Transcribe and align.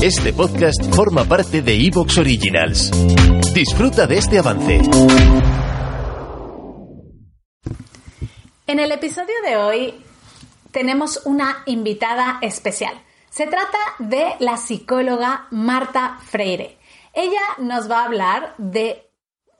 Este 0.00 0.32
podcast 0.32 0.94
forma 0.94 1.24
parte 1.24 1.60
de 1.60 1.74
Evox 1.74 2.18
Originals. 2.18 2.92
Disfruta 3.52 4.06
de 4.06 4.18
este 4.18 4.38
avance. 4.38 4.80
En 8.68 8.78
el 8.78 8.92
episodio 8.92 9.34
de 9.44 9.56
hoy 9.56 9.94
tenemos 10.70 11.22
una 11.24 11.64
invitada 11.66 12.38
especial. 12.42 12.94
Se 13.28 13.48
trata 13.48 13.78
de 13.98 14.36
la 14.38 14.56
psicóloga 14.56 15.48
Marta 15.50 16.20
Freire. 16.24 16.78
Ella 17.12 17.42
nos 17.58 17.90
va 17.90 18.02
a 18.02 18.04
hablar 18.04 18.54
de 18.56 19.07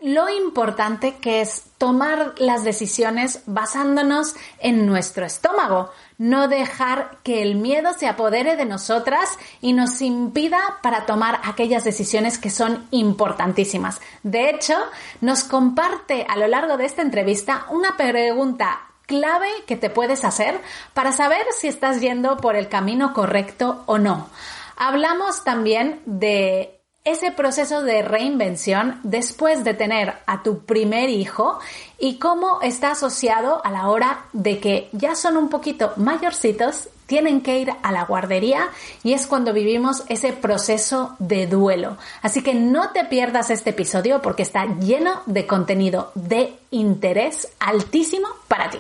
lo 0.01 0.29
importante 0.29 1.17
que 1.17 1.41
es 1.41 1.65
tomar 1.77 2.35
las 2.39 2.63
decisiones 2.63 3.43
basándonos 3.47 4.37
en 4.61 4.87
nuestro 4.87 5.27
estómago, 5.27 5.91
no 6.19 6.47
dejar 6.47 7.19
que 7.25 7.43
el 7.43 7.57
miedo 7.57 7.93
se 7.95 8.07
apodere 8.07 8.57
de 8.57 8.65
nosotras 8.65 9.39
y 9.61 9.73
nos 9.73 10.01
impida 10.01 10.61
para 10.83 11.05
tomar 11.05 11.41
aquellas 11.45 11.83
decisiones 11.83 12.39
que 12.39 12.51
son 12.51 12.87
importantísimas. 12.93 14.01
De 14.23 14.51
hecho, 14.51 14.77
nos 15.21 15.43
comparte 15.43 16.25
a 16.29 16.37
lo 16.37 16.47
largo 16.47 16.77
de 16.77 16.85
esta 16.85 17.03
entrevista 17.03 17.67
una 17.71 17.97
pregunta 17.97 18.81
clave 19.07 19.49
que 19.67 19.77
te 19.77 19.91
puedes 19.91 20.25
hacer 20.25 20.61
para 20.95 21.11
saber 21.11 21.45
si 21.53 21.67
estás 21.67 22.01
yendo 22.01 22.37
por 22.37 22.55
el 22.55 22.69
camino 22.69 23.13
correcto 23.15 23.83
o 23.87 23.99
no. 23.99 24.29
Hablamos 24.77 25.43
también 25.43 26.03
de 26.07 26.78
ese 27.11 27.33
proceso 27.33 27.83
de 27.83 28.03
reinvención 28.03 29.01
después 29.03 29.65
de 29.65 29.75
tener 29.75 30.15
a 30.27 30.43
tu 30.43 30.61
primer 30.61 31.09
hijo 31.09 31.59
y 31.99 32.19
cómo 32.19 32.61
está 32.61 32.91
asociado 32.91 33.65
a 33.65 33.71
la 33.71 33.89
hora 33.89 34.27
de 34.33 34.61
que 34.61 34.89
ya 34.93 35.15
son 35.15 35.37
un 35.37 35.49
poquito 35.49 35.93
mayorcitos, 35.97 36.89
tienen 37.07 37.41
que 37.41 37.59
ir 37.59 37.71
a 37.83 37.93
la 37.93 38.05
guardería 38.05 38.69
y 39.03 39.15
es 39.15 39.27
cuando 39.27 39.55
vivimos 39.55 40.05
ese 40.09 40.35
proceso 40.35 41.17
de 41.19 41.47
duelo. 41.47 41.97
Así 42.21 42.43
que 42.43 42.55
no 42.55 42.91
te 42.91 43.05
pierdas 43.07 43.49
este 43.49 43.71
episodio 43.71 44.21
porque 44.21 44.43
está 44.43 44.67
lleno 44.79 45.23
de 45.25 45.47
contenido 45.47 46.13
de 46.15 46.59
interés 46.71 47.49
altísimo 47.59 48.29
para 48.47 48.69
ti. 48.69 48.79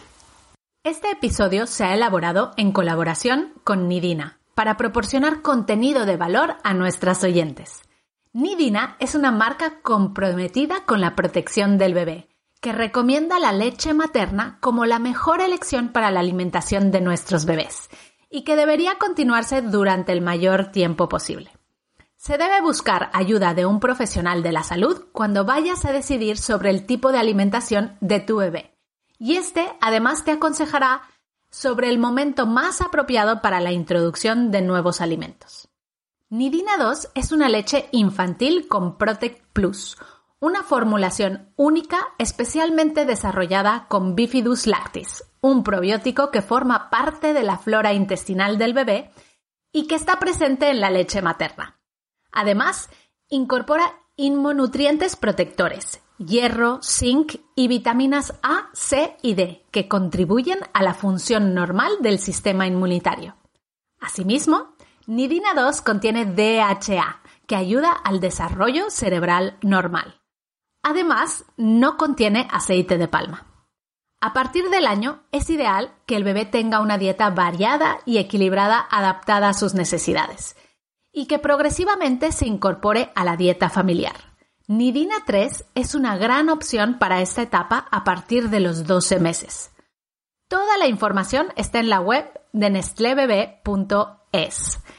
Este 0.84 1.10
episodio 1.10 1.66
se 1.66 1.84
ha 1.84 1.94
elaborado 1.94 2.52
en 2.58 2.72
colaboración 2.72 3.52
con 3.64 3.88
Nidina 3.88 4.38
para 4.54 4.76
proporcionar 4.76 5.40
contenido 5.40 6.04
de 6.04 6.16
valor 6.16 6.56
a 6.62 6.74
nuestras 6.74 7.24
oyentes. 7.24 7.87
Nidina 8.32 8.96
es 9.00 9.14
una 9.14 9.30
marca 9.30 9.80
comprometida 9.80 10.84
con 10.84 11.00
la 11.00 11.16
protección 11.16 11.78
del 11.78 11.94
bebé, 11.94 12.28
que 12.60 12.72
recomienda 12.72 13.38
la 13.38 13.52
leche 13.52 13.94
materna 13.94 14.58
como 14.60 14.84
la 14.84 14.98
mejor 14.98 15.40
elección 15.40 15.88
para 15.90 16.10
la 16.10 16.20
alimentación 16.20 16.90
de 16.90 17.00
nuestros 17.00 17.46
bebés 17.46 17.88
y 18.30 18.42
que 18.44 18.56
debería 18.56 18.96
continuarse 18.98 19.62
durante 19.62 20.12
el 20.12 20.20
mayor 20.20 20.70
tiempo 20.72 21.08
posible. 21.08 21.50
Se 22.16 22.36
debe 22.36 22.60
buscar 22.60 23.10
ayuda 23.14 23.54
de 23.54 23.64
un 23.64 23.80
profesional 23.80 24.42
de 24.42 24.52
la 24.52 24.62
salud 24.62 25.06
cuando 25.12 25.44
vayas 25.44 25.84
a 25.84 25.92
decidir 25.92 26.36
sobre 26.36 26.70
el 26.70 26.84
tipo 26.84 27.12
de 27.12 27.18
alimentación 27.18 27.96
de 28.00 28.20
tu 28.20 28.36
bebé. 28.38 28.76
Y 29.18 29.36
este 29.36 29.66
además 29.80 30.24
te 30.24 30.32
aconsejará 30.32 31.02
sobre 31.50 31.88
el 31.88 31.98
momento 31.98 32.46
más 32.46 32.82
apropiado 32.82 33.40
para 33.40 33.60
la 33.60 33.72
introducción 33.72 34.50
de 34.50 34.62
nuevos 34.62 35.00
alimentos. 35.00 35.67
Nidina 36.30 36.76
2 36.76 37.12
es 37.14 37.32
una 37.32 37.48
leche 37.48 37.88
infantil 37.90 38.68
con 38.68 38.98
Protect 38.98 39.46
Plus, 39.54 39.96
una 40.40 40.62
formulación 40.62 41.54
única 41.56 41.96
especialmente 42.18 43.06
desarrollada 43.06 43.86
con 43.88 44.14
Bifidus 44.14 44.66
lactis, 44.66 45.24
un 45.40 45.64
probiótico 45.64 46.30
que 46.30 46.42
forma 46.42 46.90
parte 46.90 47.32
de 47.32 47.42
la 47.42 47.56
flora 47.56 47.94
intestinal 47.94 48.58
del 48.58 48.74
bebé 48.74 49.10
y 49.72 49.86
que 49.86 49.94
está 49.94 50.18
presente 50.18 50.68
en 50.68 50.82
la 50.82 50.90
leche 50.90 51.22
materna. 51.22 51.80
Además, 52.30 52.90
incorpora 53.30 53.90
inmunonutrientes 54.16 55.16
protectores, 55.16 56.02
hierro, 56.18 56.80
zinc 56.82 57.36
y 57.54 57.68
vitaminas 57.68 58.34
A, 58.42 58.68
C 58.74 59.16
y 59.22 59.32
D, 59.32 59.64
que 59.70 59.88
contribuyen 59.88 60.58
a 60.74 60.82
la 60.82 60.92
función 60.92 61.54
normal 61.54 61.92
del 62.02 62.18
sistema 62.18 62.66
inmunitario. 62.66 63.34
Asimismo, 63.98 64.74
Nidina 65.08 65.54
2 65.54 65.80
contiene 65.80 66.26
DHA, 66.26 67.22
que 67.46 67.56
ayuda 67.56 67.92
al 67.92 68.20
desarrollo 68.20 68.90
cerebral 68.90 69.56
normal. 69.62 70.20
Además, 70.82 71.46
no 71.56 71.96
contiene 71.96 72.46
aceite 72.50 72.98
de 72.98 73.08
palma. 73.08 73.46
A 74.20 74.34
partir 74.34 74.68
del 74.68 74.86
año, 74.86 75.22
es 75.32 75.48
ideal 75.48 75.94
que 76.04 76.14
el 76.14 76.24
bebé 76.24 76.44
tenga 76.44 76.80
una 76.80 76.98
dieta 76.98 77.30
variada 77.30 78.00
y 78.04 78.18
equilibrada 78.18 78.86
adaptada 78.90 79.48
a 79.48 79.54
sus 79.54 79.72
necesidades 79.72 80.56
y 81.10 81.24
que 81.24 81.38
progresivamente 81.38 82.30
se 82.30 82.46
incorpore 82.46 83.10
a 83.14 83.24
la 83.24 83.38
dieta 83.38 83.70
familiar. 83.70 84.36
Nidina 84.66 85.24
3 85.24 85.70
es 85.74 85.94
una 85.94 86.18
gran 86.18 86.50
opción 86.50 86.98
para 86.98 87.22
esta 87.22 87.40
etapa 87.40 87.88
a 87.90 88.04
partir 88.04 88.50
de 88.50 88.60
los 88.60 88.86
12 88.86 89.20
meses. 89.20 89.70
Toda 90.48 90.76
la 90.76 90.86
información 90.86 91.46
está 91.56 91.78
en 91.78 91.88
la 91.88 92.00
web 92.00 92.30
de 92.52 92.68
nestlebebé.es 92.68 94.80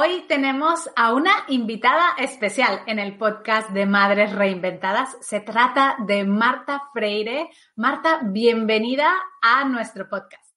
Hoy 0.00 0.24
tenemos 0.26 0.88
a 0.96 1.12
una 1.12 1.30
invitada 1.48 2.14
especial 2.16 2.80
en 2.86 2.98
el 2.98 3.18
podcast 3.18 3.68
de 3.68 3.84
Madres 3.84 4.32
Reinventadas. 4.32 5.14
Se 5.20 5.40
trata 5.40 5.96
de 6.06 6.24
Marta 6.24 6.84
Freire. 6.94 7.50
Marta, 7.76 8.20
bienvenida 8.24 9.12
a 9.42 9.68
nuestro 9.68 10.08
podcast. 10.08 10.54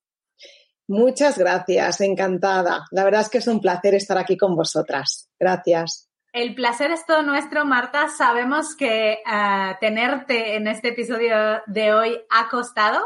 Muchas 0.88 1.38
gracias, 1.38 2.00
encantada. 2.00 2.86
La 2.92 3.04
verdad 3.04 3.20
es 3.20 3.30
que 3.30 3.40
es 3.40 3.48
un 3.48 3.60
placer 3.60 3.96
estar 3.96 4.18
aquí 4.18 4.38
con 4.38 4.56
vosotras. 4.56 5.30
Gracias. 5.38 6.10
El 6.32 6.56
placer 6.56 6.92
es 6.92 7.06
todo 7.06 7.22
nuestro, 7.22 7.66
Marta. 7.66 8.08
Sabemos 8.08 8.78
que 8.78 9.18
uh, 9.26 9.78
tenerte 9.82 10.56
en 10.56 10.68
este 10.68 10.90
episodio 10.90 11.62
de 11.68 11.94
hoy 11.94 12.18
ha 12.30 12.48
costado, 12.48 13.06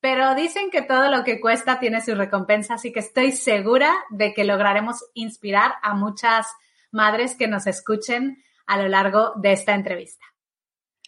pero 0.00 0.34
dicen 0.34 0.70
que 0.70 0.82
todo 0.82 1.10
lo 1.10 1.24
que 1.24 1.40
cuesta 1.40 1.80
tiene 1.80 2.00
su 2.00 2.14
recompensa, 2.14 2.74
así 2.74 2.92
que 2.92 3.00
estoy 3.00 3.32
segura 3.32 3.92
de 4.10 4.32
que 4.32 4.44
lograremos 4.44 5.04
inspirar 5.14 5.74
a 5.82 5.94
muchas 5.94 6.46
madres 6.90 7.34
que 7.36 7.48
nos 7.48 7.66
escuchen 7.66 8.42
a 8.66 8.80
lo 8.80 8.88
largo 8.88 9.32
de 9.36 9.52
esta 9.52 9.74
entrevista. 9.74 10.24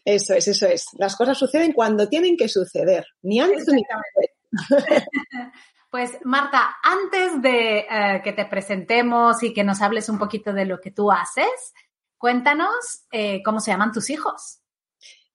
Eso 0.04 0.34
es, 0.34 0.48
eso 0.48 0.66
es. 0.66 0.86
Las 0.98 1.14
cosas 1.14 1.38
suceden 1.38 1.72
cuando 1.72 2.08
tienen 2.08 2.36
que 2.36 2.48
suceder, 2.48 3.06
ni 3.22 3.40
antes 3.40 3.66
ni 3.68 3.82
después. 3.82 4.30
Pues 5.90 6.18
Marta, 6.22 6.76
antes 6.84 7.42
de 7.42 7.84
uh, 7.90 8.22
que 8.22 8.32
te 8.32 8.44
presentemos 8.44 9.42
y 9.42 9.52
que 9.52 9.64
nos 9.64 9.82
hables 9.82 10.08
un 10.08 10.20
poquito 10.20 10.52
de 10.52 10.64
lo 10.64 10.80
que 10.80 10.92
tú 10.92 11.10
haces, 11.10 11.72
cuéntanos 12.16 13.06
eh, 13.10 13.42
cómo 13.44 13.58
se 13.58 13.72
llaman 13.72 13.90
tus 13.90 14.08
hijos. 14.08 14.60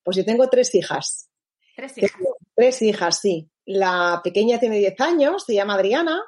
Pues 0.02 0.16
yo 0.16 0.24
tengo 0.24 0.48
tres 0.48 0.74
hijas. 0.74 1.30
Tres 1.76 1.98
hijas. 1.98 2.12
Tengo 2.14 2.35
tres 2.56 2.82
hijas, 2.82 3.20
sí. 3.20 3.50
La 3.66 4.22
pequeña 4.24 4.60
tiene 4.60 4.78
10 4.78 5.00
años, 5.02 5.44
se 5.46 5.56
llama 5.56 5.76
Adriana. 5.76 6.22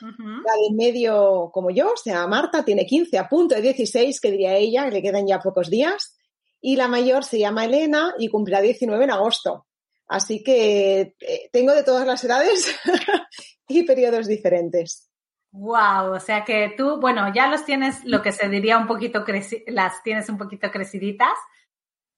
Uh 0.00 0.06
-huh. 0.06 0.42
La 0.44 0.52
de 0.54 0.74
medio, 0.74 1.50
como 1.52 1.70
yo, 1.70 1.92
se 1.96 2.10
llama 2.10 2.26
Marta, 2.26 2.64
tiene 2.64 2.84
15, 2.86 3.18
a 3.18 3.28
punto 3.28 3.54
de 3.54 3.62
16, 3.62 4.20
que 4.20 4.30
diría 4.30 4.56
ella, 4.56 4.84
que 4.84 4.90
le 4.90 5.02
quedan 5.02 5.26
ya 5.26 5.38
pocos 5.38 5.70
días. 5.70 6.16
Y 6.60 6.76
la 6.76 6.88
mayor 6.88 7.24
se 7.24 7.38
llama 7.38 7.64
Elena 7.64 8.14
y 8.18 8.28
cumplirá 8.28 8.60
19 8.60 9.04
en 9.04 9.10
agosto. 9.10 9.66
Así 10.06 10.42
que 10.42 11.14
eh, 11.20 11.48
tengo 11.52 11.72
de 11.72 11.82
todas 11.82 12.06
las 12.06 12.22
edades 12.24 12.74
y 13.68 13.84
periodos 13.84 14.26
diferentes. 14.26 15.10
Wow, 15.56 16.14
o 16.14 16.20
sea 16.20 16.44
que 16.44 16.74
tú, 16.76 17.00
bueno, 17.00 17.32
ya 17.32 17.46
los 17.46 17.64
tienes 17.64 18.04
lo 18.04 18.22
que 18.22 18.32
se 18.32 18.48
diría 18.48 18.76
un 18.76 18.88
poquito 18.88 19.24
las 19.68 20.02
tienes 20.02 20.28
un 20.28 20.36
poquito 20.36 20.68
creciditas, 20.70 21.32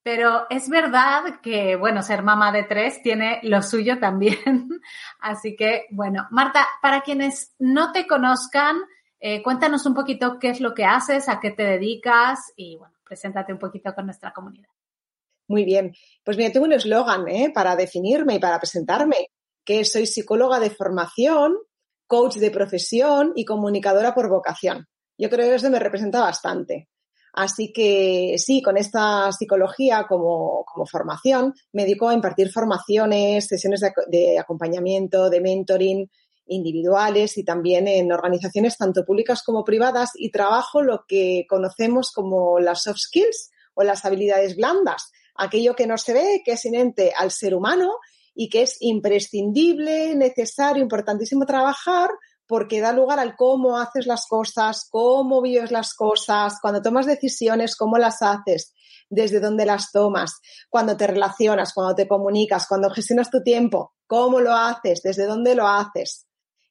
pero 0.07 0.47
es 0.51 0.69
verdad 0.69 1.41
que, 1.43 1.75
bueno, 1.75 2.01
ser 2.01 2.23
mamá 2.23 2.53
de 2.53 2.63
tres 2.63 3.03
tiene 3.03 3.41
lo 3.43 3.61
suyo 3.61 3.99
también. 3.99 4.39
Así 5.19 5.57
que, 5.57 5.87
bueno, 5.91 6.29
Marta, 6.31 6.65
para 6.81 7.01
quienes 7.01 7.57
no 7.59 7.91
te 7.91 8.07
conozcan, 8.07 8.77
eh, 9.19 9.43
cuéntanos 9.43 9.85
un 9.85 9.95
poquito 9.95 10.39
qué 10.39 10.51
es 10.51 10.61
lo 10.61 10.75
que 10.75 10.85
haces, 10.85 11.29
a 11.29 11.41
qué 11.41 11.51
te 11.51 11.65
dedicas 11.65 12.39
y, 12.55 12.77
bueno, 12.77 12.95
preséntate 13.05 13.53
un 13.53 13.59
poquito 13.59 13.93
con 13.97 14.05
nuestra 14.05 14.33
comunidad. 14.33 14.69
Muy 15.49 15.65
bien. 15.65 15.93
Pues 16.23 16.37
mira, 16.37 16.53
tengo 16.53 16.67
un 16.67 16.73
eslogan 16.75 17.27
¿eh? 17.27 17.51
para 17.53 17.75
definirme 17.75 18.37
y 18.37 18.39
para 18.39 18.61
presentarme, 18.61 19.31
que 19.65 19.85
soy 19.85 20.07
psicóloga 20.07 20.61
de 20.61 20.71
formación, 20.71 21.57
coach 22.07 22.37
de 22.37 22.53
profesión 22.53 23.33
y 23.35 23.45
comunicadora 23.45 24.15
por 24.15 24.29
vocación. 24.29 24.87
Yo 25.19 25.29
creo 25.31 25.49
que 25.49 25.57
eso 25.57 25.69
me 25.69 25.81
representa 25.81 26.21
bastante. 26.21 26.87
Así 27.37 27.71
que 27.71 28.37
sí, 28.39 28.63
con 28.63 28.79
esta 28.79 29.31
psicología 29.31 30.07
como, 30.09 30.65
formación, 30.91 31.53
me 31.71 31.83
dedico 31.83 32.09
a 32.09 32.15
impartir 32.15 32.51
formaciones, 32.51 33.47
sesiones 33.47 33.83
de, 34.07 34.39
acompañamiento, 34.39 35.29
de 35.29 35.43
mentoring 35.43 36.11
individuales 36.47 37.37
y 37.37 37.45
también 37.45 37.89
en 37.89 38.11
organizaciones 38.11 38.79
tanto 38.79 39.05
públicas 39.05 39.43
como 39.43 39.65
privadas 39.65 40.13
y 40.15 40.31
trabajo 40.31 40.81
lo 40.81 41.05
que 41.07 41.45
conocemos 41.47 42.11
como 42.11 42.59
las 42.59 42.85
soft 42.85 43.01
skills 43.01 43.51
o 43.75 43.83
las 43.83 44.07
habilidades 44.07 44.57
blandas, 44.57 45.13
aquello 45.35 45.77
que 45.77 45.87
no 45.87 45.99
se 45.99 46.15
ve, 46.15 46.43
que 46.43 46.53
es 46.53 46.65
inherente 46.65 47.13
al 47.15 47.31
ser 47.31 47.55
humano 47.55 47.99
y 48.35 48.49
que 48.49 48.63
es 48.63 48.79
imprescindible, 48.81 50.15
necesario, 50.15 50.83
importantísimo 50.83 51.45
trabajar 51.45 52.09
porque 52.47 52.81
da 52.81 52.93
lugar 52.93 53.19
al 53.19 53.37
cómo 53.37 53.79
haces 53.79 54.07
las 54.07 54.27
cosas, 54.27 54.87
cómo 54.91 55.43
vives 55.43 55.71
las 55.71 55.95
cosas, 55.95 56.59
cuando 56.61 56.83
tomas 56.83 57.07
decisiones, 57.07 57.77
cómo 57.77 57.99
las 57.99 58.23
haces, 58.23 58.73
desde 59.09 59.41
dónde 59.41 59.67
las 59.67 59.93
tomas, 59.93 60.41
cuando 60.69 60.97
te 60.97 61.07
relacionas, 61.07 61.73
cuando 61.73 61.95
te 61.95 62.09
comunicas, 62.09 62.67
cuando 62.69 62.91
gestionas 62.91 63.31
tu 63.31 63.43
tiempo, 63.43 63.95
cómo 64.07 64.41
lo 64.41 64.53
haces, 64.53 65.03
desde 65.03 65.27
dónde 65.27 65.55
lo 65.55 65.67
haces. 65.67 66.27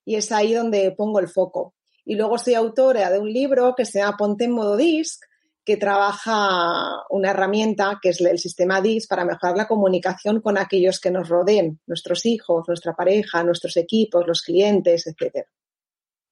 Y 0.06 0.16
es 0.16 0.31
ahí 0.31 0.54
donde 0.54 0.92
pongo 0.92 1.19
el 1.19 1.27
foco. 1.27 1.74
Y 2.06 2.16
luego 2.16 2.38
soy 2.38 2.54
autora 2.54 3.10
de 3.10 3.19
un 3.19 3.31
libro 3.31 3.74
que 3.75 3.86
se 3.86 4.00
llama 4.00 4.18
Ponte 4.18 4.45
en 4.45 4.51
modo 4.51 4.77
disc, 4.77 5.24
que 5.66 5.77
trabaja 5.77 7.04
una 7.10 7.31
herramienta 7.31 8.00
que 8.00 8.10
es 8.10 8.22
el 8.22 8.38
sistema 8.38 8.81
DIS 8.81 9.07
para 9.07 9.25
mejorar 9.25 9.57
la 9.57 9.68
comunicación 9.68 10.39
con 10.39 10.60
aquellos 10.60 11.00
que 11.00 11.10
nos 11.10 11.27
rodeen, 11.27 11.80
nuestros 11.88 12.27
hijos, 12.27 12.66
nuestra 12.68 12.94
pareja, 12.94 13.44
nuestros 13.44 13.75
equipos, 13.75 14.27
los 14.27 14.44
clientes, 14.44 15.07
etcétera. 15.07 15.48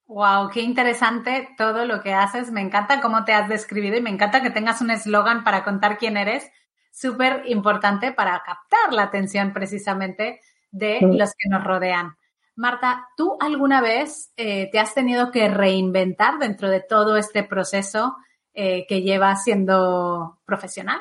Wow, 0.07 0.49
qué 0.49 0.61
interesante 0.61 1.49
todo 1.57 1.85
lo 1.85 2.01
que 2.01 2.13
haces. 2.13 2.51
Me 2.51 2.61
encanta 2.61 3.01
cómo 3.01 3.23
te 3.23 3.33
has 3.33 3.47
describido 3.47 3.97
y 3.97 4.01
me 4.01 4.09
encanta 4.09 4.41
que 4.41 4.49
tengas 4.49 4.81
un 4.81 4.91
eslogan 4.91 5.43
para 5.43 5.63
contar 5.63 5.97
quién 5.97 6.17
eres. 6.17 6.51
Súper 6.91 7.43
importante 7.47 8.11
para 8.11 8.43
captar 8.43 8.93
la 8.93 9.03
atención 9.03 9.53
precisamente 9.53 10.41
de 10.71 10.99
los 11.01 11.31
que 11.35 11.49
nos 11.49 11.63
rodean. 11.63 12.15
Marta, 12.55 13.07
¿tú 13.17 13.37
alguna 13.39 13.81
vez 13.81 14.31
eh, 14.37 14.69
te 14.71 14.79
has 14.79 14.93
tenido 14.93 15.31
que 15.31 15.47
reinventar 15.49 16.37
dentro 16.37 16.69
de 16.69 16.81
todo 16.81 17.17
este 17.17 17.43
proceso 17.43 18.15
eh, 18.53 18.85
que 18.87 19.01
llevas 19.01 19.43
siendo 19.43 20.39
profesional? 20.45 20.99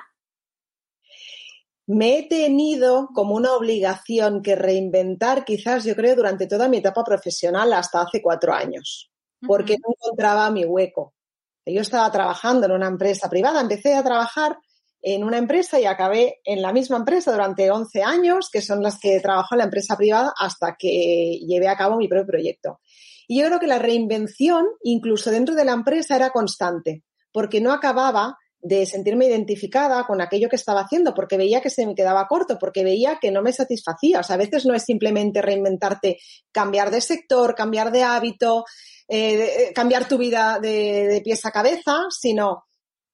Me 1.93 2.17
he 2.17 2.23
tenido 2.27 3.11
como 3.13 3.35
una 3.35 3.53
obligación 3.53 4.41
que 4.41 4.57
reinventar 4.57 5.45
quizás, 5.45 5.85
yo 5.85 5.95
creo, 5.95 6.17
durante 6.17 6.47
toda 6.47 6.67
mi 6.67 6.79
etapa 6.79 7.05
profesional 7.05 7.71
hasta 7.75 8.01
hace 8.01 8.23
cuatro 8.23 8.55
años, 8.55 9.13
porque 9.47 9.75
no 9.75 9.93
encontraba 9.95 10.51
mi 10.51 10.65
hueco. 10.65 11.13
Yo 11.67 11.83
estaba 11.83 12.11
trabajando 12.11 12.65
en 12.65 12.73
una 12.73 12.87
empresa 12.87 13.29
privada, 13.29 13.61
empecé 13.61 13.95
a 13.95 14.03
trabajar 14.03 14.57
en 15.03 15.23
una 15.23 15.37
empresa 15.37 15.79
y 15.79 15.85
acabé 15.85 16.41
en 16.45 16.63
la 16.63 16.73
misma 16.73 16.97
empresa 16.97 17.31
durante 17.31 17.71
11 17.71 18.03
años, 18.03 18.49
que 18.51 18.63
son 18.63 18.83
las 18.83 18.99
que 18.99 19.21
trabajo 19.21 19.55
en 19.55 19.59
la 19.59 19.65
empresa 19.65 19.95
privada 19.95 20.33
hasta 20.39 20.77
que 20.79 21.41
llevé 21.47 21.69
a 21.69 21.77
cabo 21.77 21.99
mi 21.99 22.09
propio 22.09 22.27
proyecto. 22.27 22.81
Y 23.29 23.39
yo 23.39 23.47
creo 23.49 23.61
que 23.61 23.67
la 23.67 23.79
reinvención, 23.79 24.67
incluso 24.83 25.31
dentro 25.31 25.55
de 25.55 25.67
la 25.67 25.73
empresa, 25.73 26.17
era 26.17 26.31
constante, 26.31 27.05
porque 27.33 27.61
no 27.61 27.71
acababa 27.71 28.39
de 28.63 28.87
sentirme 28.87 29.27
identificada 29.27 30.05
con 30.07 30.21
aquello 30.21 30.49
que 30.49 30.57
estaba 30.57 30.83
haciendo, 30.83 31.15
porque 31.15 31.37
veía 31.37 31.61
que 31.61 31.69
se 31.69 31.85
me 31.85 31.97
quedaba 31.97 32.29
corto, 32.29 32.59
porque 32.59 32.85
veía 32.85 33.19
que 33.21 33.33
no 33.33 33.43
me 33.43 33.53
satisfacía. 33.53 34.21
O 34.21 34.23
sea, 34.23 34.35
a 34.35 34.39
veces 34.39 34.65
no 34.65 34.75
es 34.75 34.85
simplemente 34.85 35.43
reinventarte, 35.43 36.19
cambiar 36.53 36.93
de 36.93 37.01
sector, 37.01 37.57
cambiar 37.57 37.91
de 37.91 38.05
hábito, 38.05 38.65
eh, 39.09 39.69
eh, 39.69 39.73
cambiar 39.75 40.07
tu 40.07 40.17
vida 40.17 40.61
de, 40.63 41.09
de 41.09 41.21
pies 41.21 41.45
a 41.45 41.51
cabeza, 41.51 42.05
sino 42.11 42.65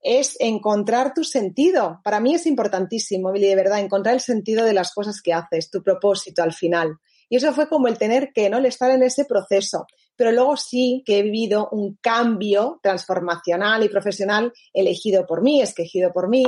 es 0.00 0.36
encontrar 0.38 1.14
tu 1.14 1.24
sentido. 1.24 2.00
Para 2.04 2.20
mí 2.20 2.34
es 2.34 2.46
importantísimo, 2.46 3.32
Billy, 3.32 3.48
de 3.48 3.56
verdad, 3.56 3.80
encontrar 3.80 4.14
el 4.14 4.20
sentido 4.20 4.64
de 4.64 4.74
las 4.74 4.92
cosas 4.92 5.22
que 5.22 5.32
haces, 5.32 5.70
tu 5.70 5.82
propósito 5.82 6.42
al 6.42 6.52
final. 6.52 6.98
Y 7.30 7.36
eso 7.36 7.52
fue 7.52 7.68
como 7.68 7.88
el 7.88 7.98
tener 7.98 8.32
que, 8.34 8.48
¿no? 8.48 8.58
El 8.58 8.66
estar 8.66 8.90
en 8.90 9.02
ese 9.02 9.24
proceso. 9.24 9.86
Pero 10.18 10.32
luego 10.32 10.56
sí 10.56 11.04
que 11.06 11.20
he 11.20 11.22
vivido 11.22 11.68
un 11.70 11.96
cambio 12.02 12.80
transformacional 12.82 13.84
y 13.84 13.88
profesional 13.88 14.52
elegido 14.72 15.24
por 15.24 15.42
mí, 15.42 15.62
escogido 15.62 16.12
por 16.12 16.28
mí. 16.28 16.44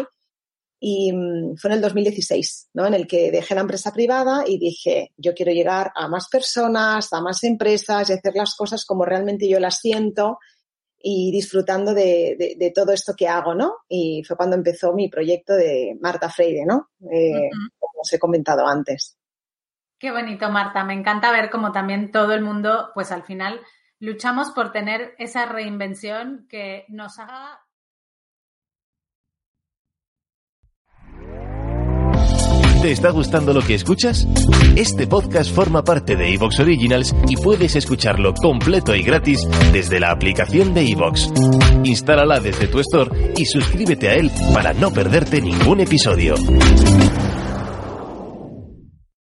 Y 0.80 1.12
mm, 1.12 1.56
fue 1.56 1.70
en 1.70 1.76
el 1.76 1.80
2016, 1.80 2.70
¿no? 2.74 2.84
En 2.84 2.94
el 2.94 3.06
que 3.06 3.30
dejé 3.30 3.54
la 3.54 3.60
empresa 3.60 3.92
privada 3.92 4.42
y 4.44 4.58
dije, 4.58 5.12
yo 5.16 5.34
quiero 5.34 5.52
llegar 5.52 5.92
a 5.94 6.08
más 6.08 6.28
personas, 6.28 7.12
a 7.12 7.20
más 7.20 7.44
empresas 7.44 8.10
y 8.10 8.14
hacer 8.14 8.34
las 8.34 8.56
cosas 8.56 8.84
como 8.84 9.04
realmente 9.04 9.48
yo 9.48 9.60
las 9.60 9.78
siento 9.78 10.40
y 11.00 11.30
disfrutando 11.30 11.94
de, 11.94 12.72
todo 12.74 12.92
esto 12.92 13.14
que 13.16 13.28
hago, 13.28 13.54
¿no? 13.54 13.76
Y 13.88 14.24
fue 14.26 14.36
cuando 14.36 14.56
empezó 14.56 14.92
mi 14.92 15.08
proyecto 15.08 15.54
de 15.54 15.96
Marta 16.00 16.28
Freire, 16.28 16.66
¿no? 16.66 16.90
Eh, 17.08 17.50
como 17.78 18.00
os 18.02 18.12
he 18.12 18.18
comentado 18.18 18.66
antes. 18.66 19.16
Qué 20.00 20.10
bonito, 20.10 20.48
Marta. 20.50 20.82
Me 20.82 20.94
encanta 20.94 21.30
ver 21.30 21.50
cómo 21.50 21.72
también 21.72 22.10
todo 22.10 22.32
el 22.32 22.40
mundo, 22.40 22.90
pues 22.94 23.12
al 23.12 23.22
final, 23.22 23.60
luchamos 23.98 24.50
por 24.50 24.72
tener 24.72 25.14
esa 25.18 25.44
reinvención 25.44 26.46
que 26.48 26.86
nos 26.88 27.18
haga 27.18 27.60
¿Te 32.80 32.92
está 32.92 33.10
gustando 33.10 33.52
lo 33.52 33.60
que 33.60 33.74
escuchas? 33.74 34.26
Este 34.74 35.06
podcast 35.06 35.54
forma 35.54 35.84
parte 35.84 36.16
de 36.16 36.32
Evox 36.32 36.60
Originals 36.60 37.14
y 37.28 37.36
puedes 37.36 37.76
escucharlo 37.76 38.32
completo 38.32 38.94
y 38.94 39.02
gratis 39.02 39.46
desde 39.70 40.00
la 40.00 40.12
aplicación 40.12 40.72
de 40.72 40.90
Evox. 40.90 41.30
Instálala 41.84 42.40
desde 42.40 42.68
tu 42.68 42.80
store 42.80 43.34
y 43.36 43.44
suscríbete 43.44 44.08
a 44.08 44.14
él 44.14 44.30
para 44.54 44.72
no 44.72 44.90
perderte 44.92 45.42
ningún 45.42 45.80
episodio. 45.80 46.36